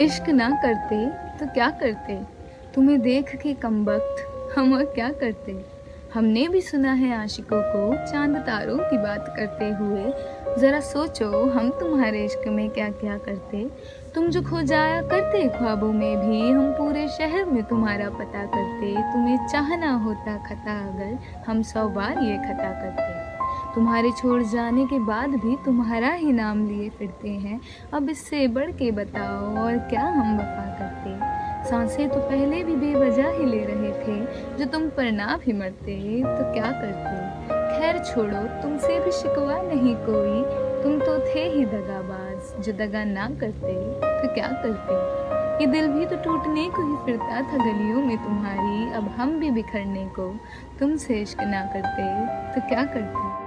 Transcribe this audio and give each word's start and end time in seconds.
عشق 0.00 0.28
نہ 0.28 0.42
کرتے 0.62 1.08
تو 1.38 1.44
کیا 1.54 1.70
کرتے؟ 1.80 2.18
تمہیں 2.72 2.98
دیکھ 2.98 3.36
کے 3.42 3.54
کم 3.60 3.88
وقت 3.88 4.20
ہم 4.56 4.74
اور 4.74 4.84
کیا 4.94 5.08
کرتے؟ 5.20 5.62
ہم 6.16 6.24
نے 6.24 6.48
بھی 6.48 6.60
سنا 6.60 7.00
ہے 7.00 7.12
عاشقوں 7.14 7.62
کو 7.72 7.94
چاند 8.10 8.36
تاروں 8.46 8.78
کی 8.78 8.96
بات 8.96 9.36
کرتے 9.36 9.70
ہوئے۔ 9.80 10.04
ذرا 10.58 10.78
سوچو 10.82 11.44
ہم 11.54 11.70
تمہارے 11.78 12.24
عشق 12.24 12.48
میں 12.48 12.68
کیا 12.68 12.88
کیا 13.00 13.16
کرتے؟ 13.24 13.64
تم 14.14 14.30
جو 14.30 14.40
کھو 14.48 14.60
جایا 14.60 15.00
کرتے 15.10 15.48
خوابوں 15.58 15.92
میں 15.92 16.16
بھی، 16.16 16.54
ہم 16.54 16.72
پورے 16.78 17.06
شہر 17.18 17.44
میں 17.44 17.62
تمہارا 17.68 18.08
پتہ 18.10 18.44
کرتے۔ 18.52 18.94
تمہیں 19.12 19.36
چاہنا 19.50 20.04
ہوتا 20.04 20.36
خطا 20.48 20.90
اگر 20.94 21.12
ہم 21.48 21.62
سو 21.62 21.88
بار 21.88 22.22
یہ 22.22 22.36
خطا 22.38 22.72
کرتے۔ 22.82 23.33
تمہارے 23.74 24.08
چھوڑ 24.10 24.42
جانے 24.50 24.84
کے 24.90 24.98
بعد 24.98 25.28
بھی 25.28 25.56
تمہارا 25.64 26.16
ہی 26.16 26.32
نام 26.32 26.66
لیے 26.66 26.88
پھرتے 26.98 27.28
ہیں۔ 27.28 27.58
اب 27.90 28.04
اس 28.10 28.18
سے 28.18 28.46
بڑھ 28.46 28.70
کے 28.78 28.90
بتاؤ، 28.90 29.56
اور 29.56 29.72
کیا 29.90 30.12
ہم 30.14 30.34
وفا 30.34 30.74
کرتے؟ 30.78 31.10
سانسیں 31.64 32.06
تو 32.06 32.20
پہلے 32.28 32.64
بھی 32.64 32.76
بے 32.76 32.94
وجہ 32.94 33.26
ہی 33.38 33.44
لے 33.44 33.66
رہے 33.66 34.02
تھے۔ 34.04 34.24
جو 34.58 34.64
تم 34.70 34.88
پر 34.94 35.04
نہ 35.04 35.36
بھی 35.44 35.52
مرتے، 35.52 36.22
تو 36.38 36.52
کیا 36.54 36.72
کرتے؟ 36.82 37.48
خیر 37.48 38.02
چھوڑو، 38.02 38.46
تم 38.62 38.76
سے 38.80 39.00
بھی 39.02 39.10
شکوا 39.10 39.62
نہیں 39.62 40.06
کوئی۔ 40.06 40.42
تم 40.82 40.98
تو 41.04 41.16
تھے 41.32 41.48
ہی 41.48 41.64
دگا 41.64 42.00
باز، 42.08 42.66
جو 42.66 42.72
دگا 42.72 43.04
نہ 43.04 43.28
کرتے، 43.40 43.92
تو 44.00 44.34
کیا 44.34 44.48
کرتے؟ 44.62 44.94
یہ 45.60 45.66
دل 45.66 45.92
بھی 45.92 46.06
تو 46.06 46.16
ٹوٹنے 46.22 46.68
کو 46.76 46.82
ہی 46.82 46.94
پھرتا 47.04 47.40
تھا 47.50 47.56
گلیوں 47.56 48.06
میں 48.06 48.16
تمہاری۔ 48.24 48.94
اب 48.94 49.04
ہم 49.18 49.38
بھی 49.38 49.50
بکھرنے 49.50 50.06
کو، 50.16 50.32
تم 50.78 50.96
سے 50.96 51.22
عشق 51.22 51.40
نہ 51.40 51.66
کرتے، 51.72 52.02
تو 52.54 52.68
کیا 52.68 52.82
کرتے؟ 52.92 53.43